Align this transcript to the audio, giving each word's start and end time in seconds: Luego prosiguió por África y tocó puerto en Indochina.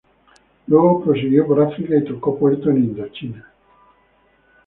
Luego 0.65 1.03
prosiguió 1.03 1.45
por 1.45 1.61
África 1.61 1.95
y 1.95 2.03
tocó 2.03 2.35
puerto 2.35 2.71
en 2.71 2.77
Indochina. 2.85 3.53